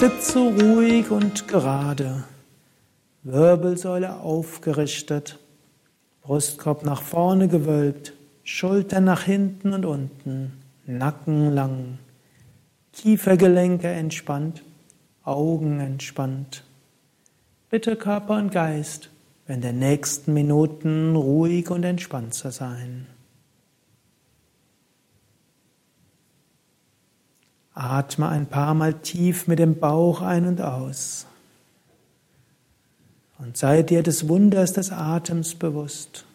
Sitze 0.00 0.38
ruhig 0.38 1.10
und 1.10 1.46
gerade, 1.46 2.24
Wirbelsäule 3.22 4.20
aufgerichtet, 4.20 5.38
Brustkorb 6.22 6.86
nach 6.86 7.02
vorne 7.02 7.48
gewölbt, 7.48 8.14
Schultern 8.42 9.04
nach 9.04 9.24
hinten 9.24 9.74
und 9.74 9.84
unten, 9.84 10.52
Nacken 10.86 11.52
lang, 11.52 11.98
Kiefergelenke 12.94 13.88
entspannt, 13.88 14.62
Augen 15.22 15.80
entspannt. 15.80 16.64
Bitte 17.68 17.94
Körper 17.94 18.38
und 18.38 18.52
Geist 18.52 19.10
in 19.48 19.60
den 19.60 19.80
nächsten 19.80 20.32
Minuten 20.32 21.14
ruhig 21.14 21.70
und 21.70 21.84
entspannt 21.84 22.32
zu 22.32 22.50
sein. 22.50 23.06
Atme 27.74 28.28
ein 28.28 28.46
paar 28.46 28.74
Mal 28.74 28.94
tief 28.94 29.46
mit 29.46 29.58
dem 29.58 29.78
Bauch 29.78 30.22
ein 30.22 30.46
und 30.46 30.60
aus. 30.60 31.26
Und 33.38 33.56
sei 33.56 33.82
dir 33.82 34.02
des 34.02 34.28
Wunders 34.28 34.72
des 34.72 34.92
Atems 34.92 35.54
bewusst. 35.54 36.26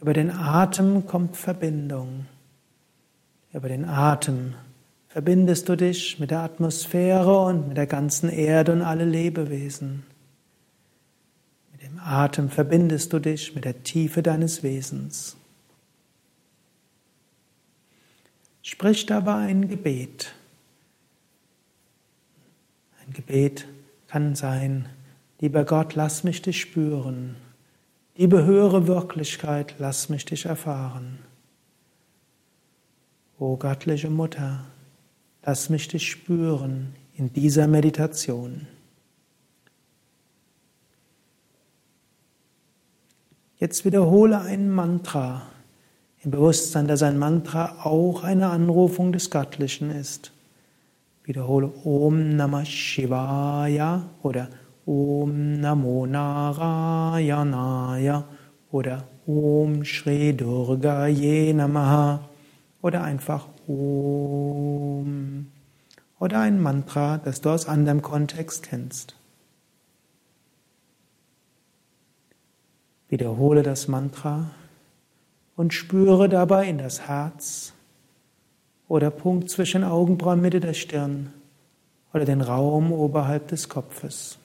Über 0.00 0.12
den 0.12 0.30
Atem 0.30 1.06
kommt 1.06 1.36
Verbindung. 1.36 2.26
Über 3.52 3.68
den 3.68 3.84
Atem 3.84 4.54
verbindest 5.08 5.68
du 5.68 5.76
dich 5.76 6.20
mit 6.20 6.30
der 6.30 6.40
Atmosphäre 6.40 7.38
und 7.46 7.68
mit 7.68 7.76
der 7.78 7.86
ganzen 7.86 8.28
Erde 8.28 8.72
und 8.72 8.82
alle 8.82 9.06
Lebewesen. 9.06 10.04
Mit 11.72 11.82
dem 11.82 11.98
Atem 11.98 12.50
verbindest 12.50 13.14
du 13.14 13.18
dich 13.18 13.54
mit 13.54 13.64
der 13.64 13.82
Tiefe 13.82 14.22
deines 14.22 14.62
Wesens. 14.62 15.36
Sprich 18.68 19.06
dabei 19.06 19.46
ein 19.46 19.68
Gebet. 19.68 20.34
Ein 23.00 23.12
Gebet 23.12 23.64
kann 24.08 24.34
sein, 24.34 24.88
lieber 25.38 25.64
Gott, 25.64 25.94
lass 25.94 26.24
mich 26.24 26.42
dich 26.42 26.62
spüren. 26.62 27.36
Liebe 28.16 28.44
höhere 28.44 28.88
Wirklichkeit, 28.88 29.76
lass 29.78 30.08
mich 30.08 30.24
dich 30.24 30.46
erfahren. 30.46 31.20
O 33.38 33.56
göttliche 33.56 34.10
Mutter, 34.10 34.64
lass 35.44 35.70
mich 35.70 35.86
dich 35.86 36.10
spüren 36.10 36.92
in 37.14 37.32
dieser 37.32 37.68
Meditation. 37.68 38.66
Jetzt 43.58 43.84
wiederhole 43.84 44.40
ein 44.40 44.68
Mantra 44.70 45.46
im 46.26 46.32
Bewusstsein, 46.32 46.86
dass 46.88 47.02
ein 47.04 47.18
Mantra 47.18 47.84
auch 47.84 48.24
eine 48.24 48.48
Anrufung 48.48 49.12
des 49.12 49.30
Göttlichen 49.30 49.92
ist. 49.92 50.32
Wiederhole 51.22 51.72
Om 51.84 52.34
Namah 52.34 52.64
Shivaya 52.64 54.02
oder 54.24 54.48
Om 54.84 55.60
Namo 55.60 56.04
Narayanaya 56.04 56.64
oder 58.72 59.04
Om 59.24 59.84
Shri 59.84 60.36
Durga 60.36 61.06
Ye 61.06 61.52
Namaha 61.52 62.28
oder 62.82 63.04
einfach 63.04 63.46
Om 63.68 65.46
oder 66.18 66.40
ein 66.40 66.60
Mantra, 66.60 67.18
das 67.18 67.40
du 67.40 67.50
aus 67.50 67.68
anderem 67.68 68.02
Kontext 68.02 68.64
kennst. 68.64 69.14
Wiederhole 73.08 73.62
das 73.62 73.86
Mantra 73.86 74.50
und 75.56 75.72
spüre 75.72 76.28
dabei 76.28 76.68
in 76.68 76.78
das 76.78 77.08
Herz 77.08 77.72
oder 78.88 79.10
Punkt 79.10 79.50
zwischen 79.50 79.82
Augenbrauen, 79.82 80.40
Mitte 80.40 80.60
der 80.60 80.74
Stirn 80.74 81.32
oder 82.12 82.24
den 82.24 82.40
Raum 82.40 82.92
oberhalb 82.92 83.48
des 83.48 83.68
Kopfes. 83.68 84.38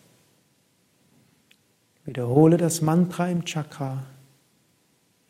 Wiederhole 2.05 2.57
das 2.57 2.81
Mantra 2.81 3.29
im 3.29 3.45
Chakra 3.45 4.03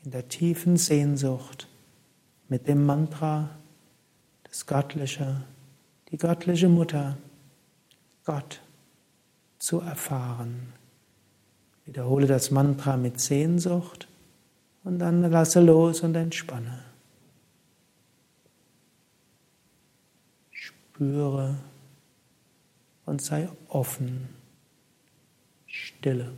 in 0.03 0.12
der 0.12 0.30
tiefen 0.30 0.78
Sehnsucht 0.78 1.68
mit 2.47 2.68
dem 2.68 2.86
Mantra 2.86 3.50
das 4.44 4.66
Göttliche, 4.66 5.41
die 6.12 6.18
göttliche 6.18 6.70
Mutter, 6.70 7.18
Gott 8.25 8.62
zu 9.59 9.80
erfahren. 9.80 10.74
Wiederhole 11.86 12.28
das 12.28 12.52
Mantra 12.52 12.97
mit 12.97 13.20
Sehnsucht 13.20 14.08
und 14.84 15.00
dann 15.00 15.22
lasse 15.30 15.62
los 15.62 16.02
und 16.02 16.16
entspanne. 16.16 16.84
Spüre 20.52 21.58
und 23.06 23.22
sei 23.22 23.50
offen. 23.68 24.30
Stille. 25.68 26.31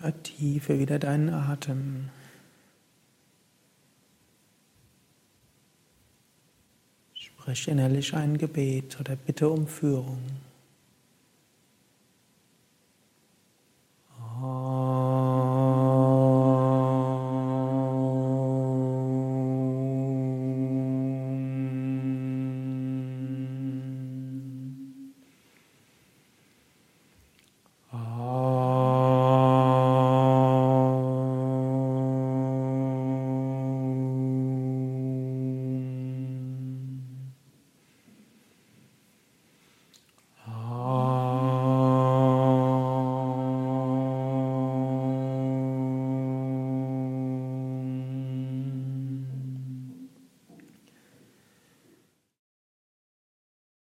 Vertiefe 0.00 0.78
wieder 0.78 0.98
deinen 0.98 1.28
Atem. 1.28 2.08
Sprich 7.12 7.68
innerlich 7.68 8.14
ein 8.14 8.38
Gebet 8.38 8.98
oder 8.98 9.14
bitte 9.16 9.50
um 9.50 9.66
Führung. 9.66 10.22